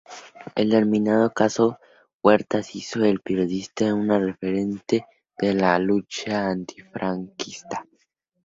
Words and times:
El 0.55 0.71
denominado 0.71 1.31
caso 1.31 1.77
Huertas 2.23 2.73
hizo 2.75 3.01
del 3.01 3.19
periodista 3.19 3.93
un 3.93 4.09
referente 4.09 5.05
de 5.37 5.53
la 5.53 5.77
lucha 5.77 6.47
antifranquista. 6.47 7.85